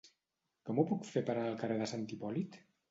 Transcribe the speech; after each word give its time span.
Com 0.69 0.79
ho 0.79 0.87
puc 0.93 1.05
fer 1.11 1.25
per 1.29 1.37
anar 1.37 1.47
al 1.53 1.61
carrer 1.63 1.81
de 1.85 1.93
Sant 1.95 2.11
Hipòlit? 2.17 2.63